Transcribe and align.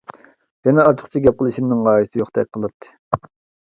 يەنە 0.69 0.85
ئارتۇقچە 0.85 1.23
گەپ 1.27 1.39
قىلىشىمنىڭ 1.43 1.87
ھاجىتى 1.91 2.25
يوقتەك 2.25 2.55
قىلاتتى. 2.55 2.95